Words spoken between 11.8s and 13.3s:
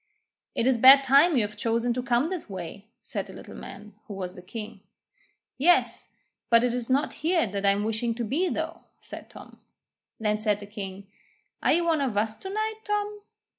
one of us to night, Tom?'